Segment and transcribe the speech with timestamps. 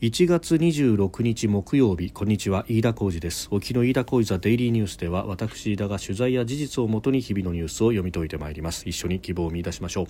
[0.00, 3.48] 1月26日木曜日こんにちは飯田浩二です。
[3.50, 8.88] 沖の飯田浩二ザデイリーニュースでは私飯田が取材や事実をもとに日々のニュースを読み解いてまいります。
[8.88, 10.06] 一緒に希望を見出しましょう。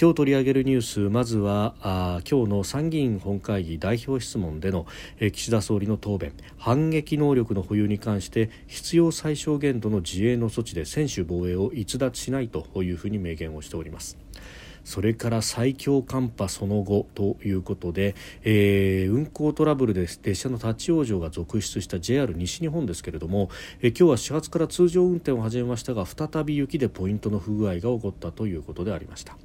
[0.00, 4.86] 今日取り上げるニュースまずはあ今日の参議院本会議代表質問での
[5.18, 6.32] え岸田総理の答弁。
[6.56, 14.16] 反撃能力の保有に関して必要最小限度の自衛の措置で専守防衛を逸脱しないというふうに明言をしております。
[14.86, 18.14] それから最強寒波その後ということで、
[18.44, 29.36] えー、運行トラブルで列車の立ち往生が続出した JR 西日本ですけれども、えー、今日は始発から通常運転を始めましたが再び雪でポイントの不具合が起こったということでありました。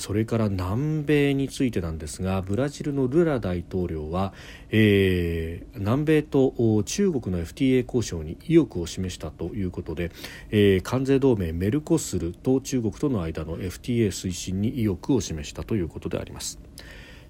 [0.00, 4.32] それから南米についてなんですがブラジルのルラ大統領は、
[4.70, 10.10] えー、南米と中国の FTA 交渉に意欲を示したということで、
[10.50, 16.58] えー、関税同盟メルコスルと中国との間の FTA 推進に意欲を示したということであります。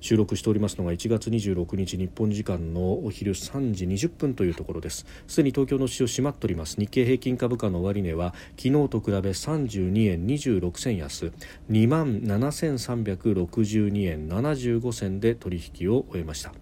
[0.01, 5.07] 収録しておりますのが1月26日日本時間のお昼3時20分というところです。
[5.29, 6.77] すでに東京の市場閉まっております。
[6.81, 11.33] 日経平均株価の終値は昨日と比べ32円26銭安。
[11.71, 16.53] 2万7362円75銭で取引を終えました。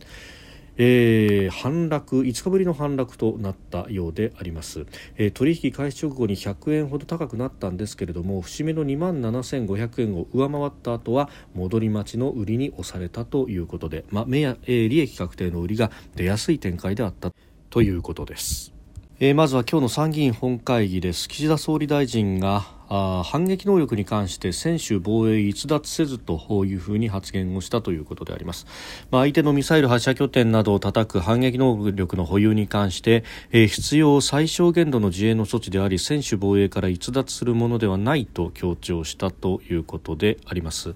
[0.78, 17.82] えー、反落5日ぶりの反落となったようであります、えー、取引開始直後に100円ほど高くなったんですけれども節目の2万7500円を上回った後は戻り待ちの売りに押されたということで、まあ、目や、えー、利益確定の売りが出やすい展開であったと。
[17.82, 18.72] いうことです。
[19.20, 21.28] え、まずは今日の参議院本会議です。
[21.28, 28.66] 岸田総理大臣があ反撃能力に関して専守防衛逸脱せずというふうに発言をしたということであります、
[29.10, 40.94] まあ、相手のミサイル発射拠点などを叩く反撃能力の保有に関して、えー、必要最小限度の自衛の措置であり専守防衛から逸脱するものではないと強調したということであります、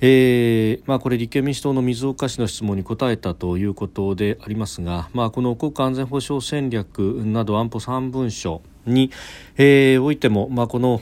[0.00, 9.10] えーまあ、これ立憲民主党の水岡氏の質問に答えたということでありますが、まあ、この国家安全保障戦略など安保3文書に、
[9.56, 11.00] えー、おいても、まあ、この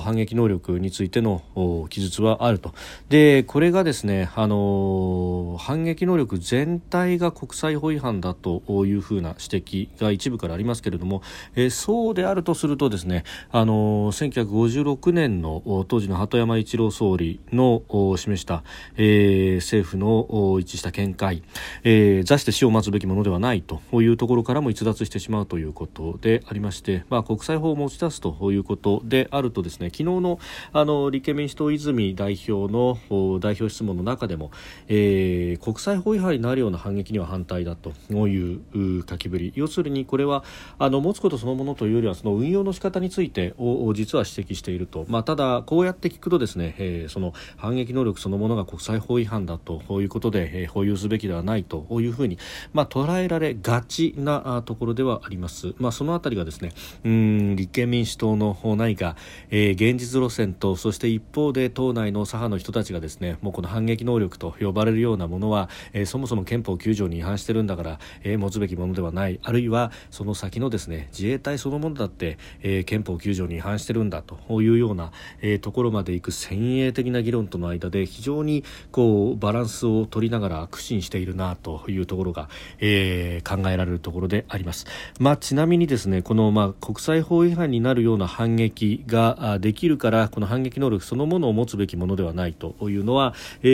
[0.00, 1.42] 反撃能力についての
[1.88, 2.74] 記述はあると。
[3.08, 11.22] でこれがですね、あの反撃能力全体が国際法違反だというふうな指摘が一部からありますけれども、
[11.54, 17.82] えー、そうであるとするとですね、あの1956年の当時の鳩山一郎総理の
[18.16, 18.62] 示した、
[18.96, 21.42] えー、政府の一致した見解、
[21.84, 30.38] えー、座して死を待つべきものではないというところからも逸脱してしまうということでありまして、まあまあ、国際法を持ち出すということであるとですね昨日の
[30.74, 32.98] あの立憲民主党泉代表の
[33.40, 34.50] 代表質問の中でも、
[34.88, 40.44] えー、国際法違反になるような反撃には反対だという書きぶり要するにこれは
[40.78, 52.38] あの持つことそのものというよりはその運用の仕方についてを実は指摘していると、まあ、ただこうやって聞くとですね、えー、その反撃能力そのものが国際法違反だということで、えー、保有すべきではないというふうに、
[52.74, 55.74] まあ、捉えられがちなところではあります。
[55.78, 56.72] まあ、そのあたりがですね
[57.06, 59.14] うん立憲民主党の方何か、
[59.50, 75.12] えー、現実路線とそして一方で党内の左派の人たちがですねもうこの反撃能力と呼ばれるようなものは、えー、そもそも憲法9条に違反してるんだから、えー、持つべきものではないあるいはその先のですね自衛隊そのものだって、えー、憲法9条に違反してるんだというような、
[75.42, 82.48] えー、ところまでいく先鋭的な議論との間で非常にこうバランスを取りながら苦心しているなというところが、
[82.80, 84.86] えー、考えられるところであります。
[85.20, 93.68] まあ、ちなみにですねこの、まあ、国際法違反になるような反撃ができるからこの反撃能力そのものを持つべきものではないというのは、え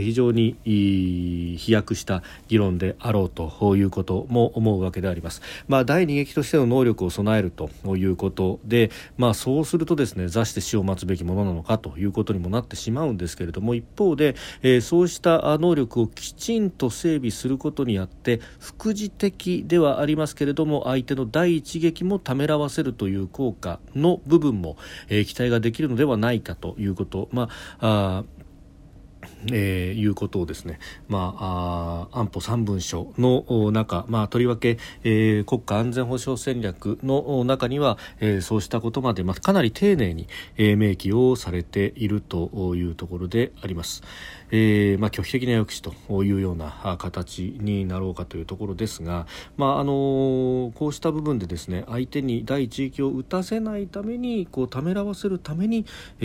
[0.02, 5.42] 非常に飛躍した議論であろうということも思うわけであります。
[5.66, 24.76] まあ、第二撃としての能力を備えるということで、まあ、そうするとですね座して死を待つべきものなのかということにもなってしまうんですけれども一方で、えー、そうした能力をきちんと整備することによって副次的ではありますけれども相手の第一撃もためらわわせるという効果の部分も、
[25.08, 27.48] えー、期待ができるのではないかということ、ま
[27.80, 28.39] あ、あ
[29.50, 44.02] えー、いうことをですね、まあ、あ安保3文書の中、まあ、とりわけ、えー、国家安全保障戦略の中には、えー、そうしたことまで、まあ、かなり丁寧に、えー、明記をされているというところであります。
[44.52, 49.26] えーまあ、拒否的な抑止というような形になろうかというところですが、
[49.56, 55.86] まああのこうした部分でですね相手に第一撃を打たせないためにこうためらわせるために、
[56.20, 56.24] え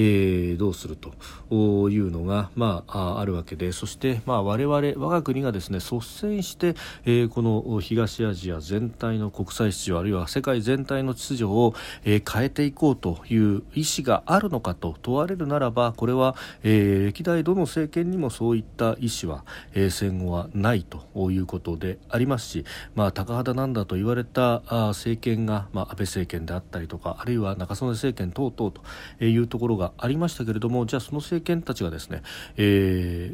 [0.56, 11.73] ー、どうするというのが、まああるわけでそして、まあ、我々我が国がですね率先して、えー、この東アジア全体の国際秩序あるいは世界全体の秩序を、
[12.03, 22.65] えー、変えていこうという意思があるのかと問われるならばこれは、えー、歴代どの政権にもそういった意思は、えー、戦後はないということでありますし、
[22.95, 32.21] まあ、高肌なんだと言われたあ政権が、まあ、安倍政権であったりとかあるいは中曽根政権等々というところがありましたけれどもじゃあその政権たちがですね、
[32.57, 32.75] えー、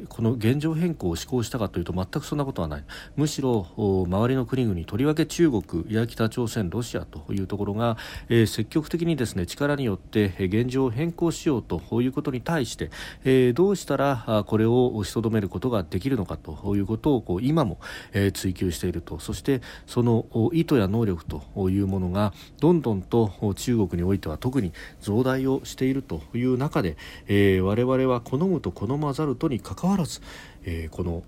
[0.09, 2.83] この現状変更を施行したかというと全くそんなことはない。
[3.15, 7.97] むしろ周りの国々とりわけ中国や北朝鮮ロシアというところが、
[8.29, 12.89] えー、積極的にですね力によって現状を変更しようということに対して、
[13.23, 17.79] えー、どうしたらこれを押しとどめることができるのかということをこう今も、
[18.13, 19.19] え、追求していると。
[19.19, 26.97] そしてその意図や能力というものがどんどんと中国においては特に増大をしているという中で、
[27.27, 30.21] え、我々は好むと好まざるとにかかわらず、
[30.63, 31.23] えー、この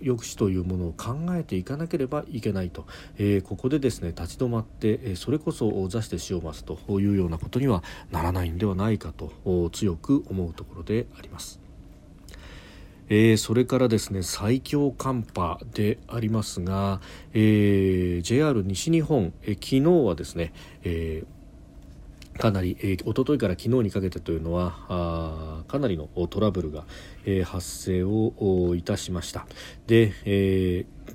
[0.00, 2.86] 抑止というものを考えていかなければいけないと、
[3.16, 11.60] えー、ここでですね立ち止まって、えそれこそ座して死を待つというようなことにはならないんではないかと強く思うところであります。
[13.08, 17.00] えー、それからですね最強寒波でありますが、
[17.34, 20.52] えー、JR 西日本、えー、昨日はですね、
[20.82, 21.33] えー
[22.38, 26.84] かなり、えー、一昨日から昨日にかけてというのはかなりのトラブルが、
[27.24, 29.46] えー、発生をいたしました。
[29.86, 31.14] で、えー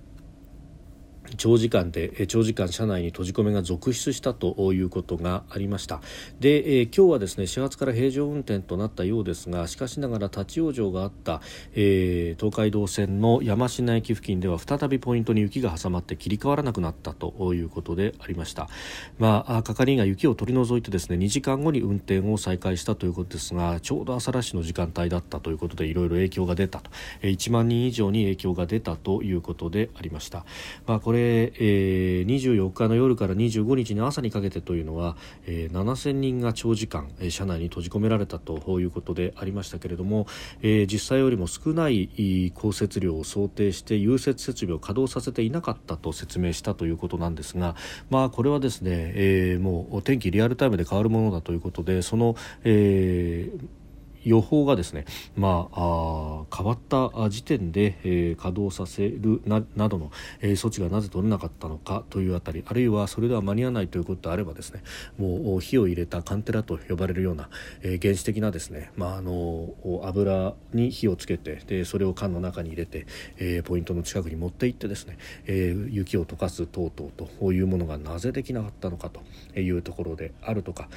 [1.38, 6.02] 長時間で長時間車内に閉じ込めが続出したということがありました。
[6.40, 11.42] で、えー、今日はですね始発から平常運転となったようですがしかしながら立ち往生があった、
[11.74, 18.70] えー、東海道線の山科駅付近では再びポイントに雪が挟まって切り替わらなくなったということでありました。
[19.18, 26.90] まあ係員が雪を取り除いてですね2時間後に運転を再開したということですがちょうど朝ラッシュの時間帯だったということでいろいろ影響が出たと。
[27.22, 30.46] 1万人以上に影響が出たということでありました。
[30.86, 40.28] まあこれれ、えー、24日の夜から25日の朝にかけてというのは、えー、7000人が長時間、えー、車内に閉じ込められたということでありましたけれども、
[40.62, 47.76] えー、実際よりも少ない降雪量を想定して融雪設備を稼働させていなかったと説明したということなんですが、
[48.10, 53.80] まあ、これはですね、えー、もう天気リアルタイムで変わるものだということでその、えー
[54.24, 55.06] 予報がですね、
[55.36, 60.12] まあ、あ変わった時点で、え、稼働させるななどの、
[60.42, 64.84] え、措置がなぜ取れなかったのかというあたりあるいはそれでは間に合わないということであればですね
[65.18, 67.50] もう火を入れたカンテラと呼ばれるような、
[67.82, 69.74] え、原始的なですね、まあ、あの
[70.04, 73.08] 油に火をつけてでそれを缶の中に入れて、
[73.38, 75.18] え、ポイントの近くに持っていってですね、
[75.48, 79.22] え、雪を溶かす等々というものがなぜできなかったのかと
[79.58, 80.90] いうところであるとか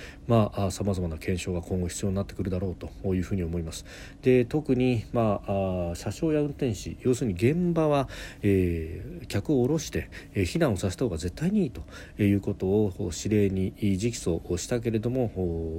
[0.71, 3.85] さまざ、まな検証が今後必要になってくるだろうというふうに思います。
[4.23, 5.52] で特に、まあ、
[5.93, 8.09] あ車掌や運転士要するに現場は、
[8.43, 11.83] えー、客を降ろして、えー、避難をさせた方が絶対にいいと
[12.23, 15.31] いうことを指令に直訴をしたけれども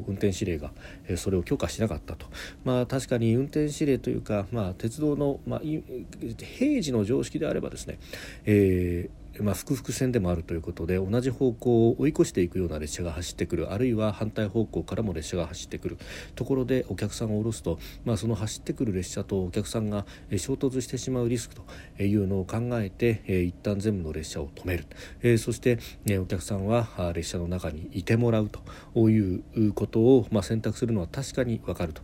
[0.07, 0.71] 運転指令が、
[1.07, 2.27] え、それを許可しなかったと、
[2.63, 7.99] まあ、確かに運転指令というか、まあ、鉄道の、まあ、平時の常識であればですね、
[8.45, 15.97] えーまあ、複々線でもあるということで同じ方向を追い越していくような列車が走ってくるあるいは反対方向からも列車が走ってくる
[16.35, 20.06] ところでお客さんを降ろすと、まあ、その走ってくる列車とお客さんが
[20.38, 21.63] 衝突してしまうリスクと
[22.03, 25.79] いうのを考えて、えー、一旦全部の列車を止める、そして、
[26.19, 32.01] お客さんは列車の中にいてもらうということを、まあ、選択するのは確かに分かると、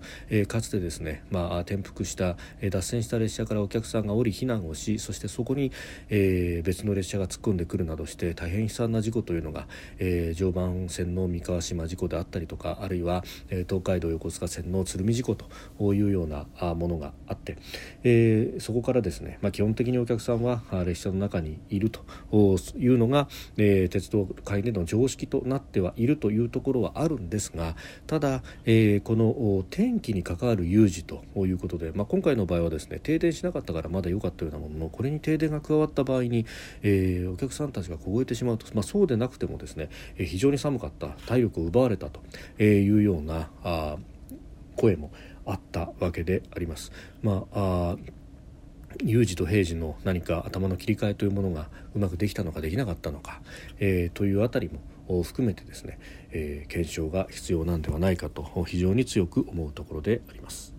[0.47, 5.71] かつてですね、まあ、転覆した脱線した列車からお客さんが降り避難をしそしてそこに、
[6.09, 9.67] 別の列車が突っ込んでくるなどして大変悲惨な事故というのが、
[9.99, 16.45] えー、常磐線の三河島事故であったりとかあるいは、えー、東海道横須賀線の鶴見事故というような
[16.75, 17.57] ものがあって、
[18.03, 22.01] えー、そこからですね、まあ、基本的にお客さんは列車の中にいると
[22.77, 27.75] いうのが、えー、鉄道界での常識となってはいるというところはあるんですが
[28.07, 36.45] ただ、えー、この天気に関わる有事ということで、まあ、今回の場合はですね停電しなかったからまだ良かったようなもののこれに停電が加わった場合に、
[36.81, 42.21] えー、えお客さんたちが凍えてしまうと、まあ、そうでなくてもですね、えー、非常に寒かった体力を奪われたと
[42.61, 43.97] いうようなあ
[44.75, 45.11] 声も
[45.45, 46.91] あったわけであります。
[47.21, 48.19] まああ
[49.03, 53.41] 有事と平時の何か頭の切り替えというものがうまくできたのかできなかったのか、
[53.79, 54.69] えー、というあたり
[55.07, 55.99] も含めてですね、
[56.31, 60.78] えー、検証が必要なんではないかと非常に強く思うところであります。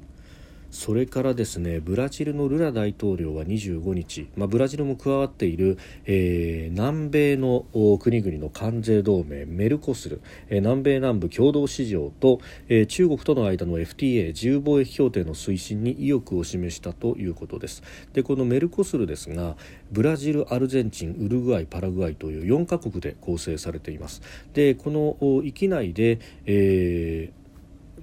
[0.71, 7.65] それからですねブラジルのルラ大統領は25日、まあ、ブラジルも加わっている、えー、南米の
[7.99, 17.83] 国々の関税同盟メルコスル、えー、南米南部共同市場と、えー、中国との間の FTA 自由貿易協定の推進に意欲を示したということです。
[18.13, 19.57] でこのメルコスルですが
[19.91, 24.23] ブラジルアルゼンチンウルグアイパラグアイという4カ国で構成されています。
[24.55, 27.40] でこの域内で、えー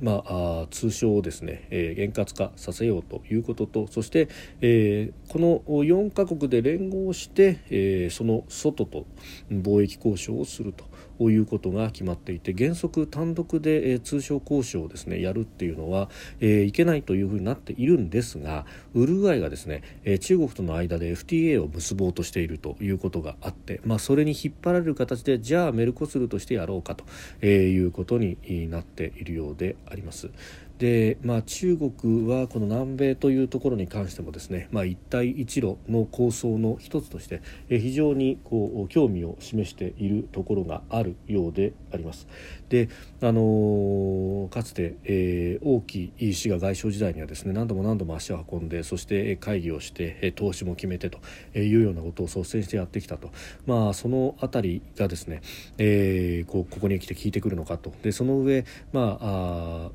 [0.01, 4.29] まあ、通称をですね、えー、円滑化させようということとそして、
[4.61, 9.05] えー、この4カ国で連合して、えー、その外と
[9.51, 10.85] 貿易交渉をすると。
[11.19, 16.09] いうことが決まっていて原則単独で、通商交渉をですねやるというのは、
[16.39, 19.83] えー、いけないというふうになっているんですがウルグアイがですね、
[20.19, 27.05] 中国との間で FTA を結ぼうとしているということがあって、まあ、それに引っ張られる形でじゃあメルコスルとしてやろうかと、
[27.45, 28.37] いうことに
[28.69, 30.29] なっているようであります。
[30.77, 42.27] で、まあ、中国はこの南米というところに関してもですね、まあ、一帯一路の構想の一つとして非常にこう興味を示しているところがあるようであります。
[42.69, 42.89] で
[43.21, 51.19] あの、かつて、えー、王毅氏が外相時代にはですね何度も何度も足を運んでそして会議をして投資も決めてと
[51.57, 53.31] いうようなことを率先してやってきたと、
[53.65, 55.41] まあ、その辺りがですね、
[55.77, 59.91] えー、ここに来て聞いてくるのかとでその上、ま、あ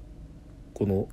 [0.75, 1.09] この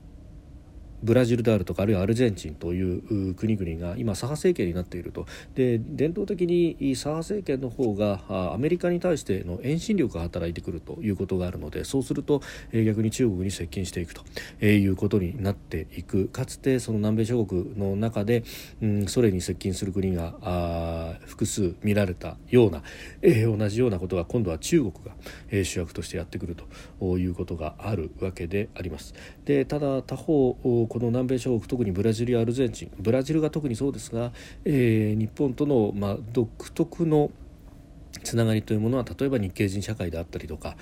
[1.03, 5.25] ブラジルであるとかあるいはアルゼンチンという国々が今左派政権になっていると
[5.55, 12.41] で伝統的に左派政権の方がアメリカに対しての遠心力が働いてくるということがあるのでそうすると
[12.73, 14.23] 逆に中国に接近していくと
[14.65, 18.43] いうことになっていくかつてその南米諸国の中で、
[18.81, 22.83] うん、ソ連に接近する国が複数見られたような、
[23.21, 25.13] えー、同じようなことが今度は中国が、
[25.49, 26.55] え、主役としてやってくる
[26.99, 29.13] ということがあるわけであります。
[29.45, 30.51] でただ他方
[30.89, 34.31] この南米諸国特にブラジルやアルゼンチンブラジルが特にそうですが、
[34.65, 37.31] えー、日本との、まあ、独特の
[38.23, 40.75] つながりというものは例えば日系人社会であったりとか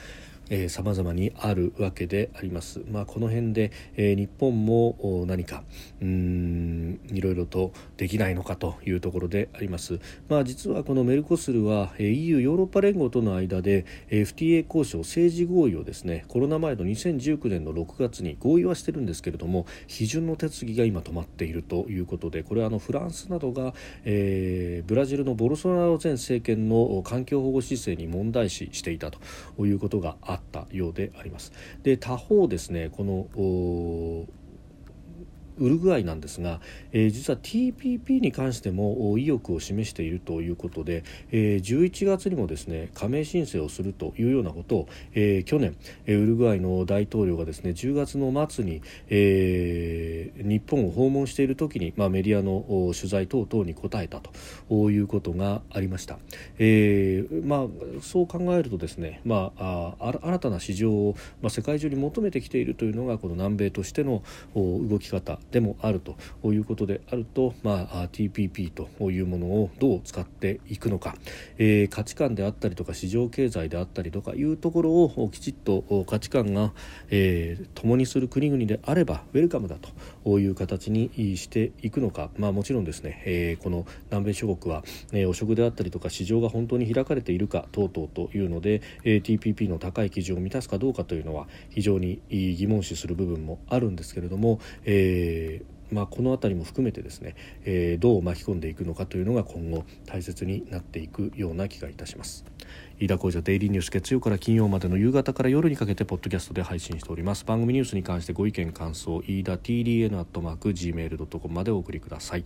[0.70, 2.82] さまざまにあるわけであります。
[2.90, 5.64] まあ、この辺で、えー、日本も何か
[6.02, 10.00] うんいろいろとできないのかというところであります。
[10.30, 23.74] まあ、実はこのメルコスルは、えー、EU ヨーロッパ連合との間で、えー、FTA 交渉政治合意をですねコロナ前の2019年の6月に合意はしてるんですけれども批准の手続きが今止まっているということでこれはあのフランスなどが、
[24.06, 29.20] えー、ブラジルのボルソナロ前政権の環境保護姿勢に問題視していたと
[29.66, 31.52] いうことがあったようであります。
[31.84, 34.28] で他方ですねこの
[35.60, 36.60] ウルグアイなんですが、
[36.92, 45.76] えー、実は TPP に関しても意欲を示しているということで、えー、11月にもですね加盟申請をするというようなことを、えー、去年、
[46.08, 54.22] ウルグアイの大統領がですね10月の末に、えー、日本を訪問している時に、まあ、メディアの取材等々に答えた
[54.70, 56.20] ということがありました。
[56.60, 64.24] えーまあ、そう考えるとですね、まあ、あ新たな市場を、まあ、世界中に求めてきているというのがこの南米としての
[64.56, 66.18] 動き方でもあると
[66.52, 71.16] いうことであると、まあ、TPP というものをどう使っていくのか、
[71.58, 76.74] えー、価値観であったりとか市場経済であったりとかいうところをきちっと価値観が、
[77.10, 79.78] えー、共にする国々であればウェルカムだ
[80.26, 102.46] という形にしていくのか、まあ、もちろんですね、えー、この南米諸国は、えー、汚職であったりとか市場が本当に開かれているか等々というので、えー、TPP の高い基準を満たすかどうかというのは非常に疑問視する部分もあるんですけれども、えーえー、まあ、この辺りも含めてですね、えー、どう巻き込んでいくのかというのが今後大切になっていくような気がいたします。
[103.00, 107.46] 飯田浩司はデイリーニュース月曜から金曜までの夕方から夜にかけてポッドキャストで配信しております。
[107.46, 112.44] 番組ニュースに関してご意見感想飯田 TDN.gmail.com までお送りください。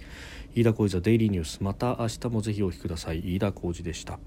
[0.54, 3.36] 飯田浩司はデイリーニュースまた明日もぜひお聞きください。
[3.36, 4.20] 飯田浩司でした。